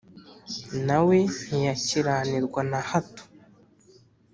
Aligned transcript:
na 0.87 0.97
we 1.05 1.17
ntiyakiranirwa 1.45 2.61
na 2.71 2.79
hato, 2.89 3.23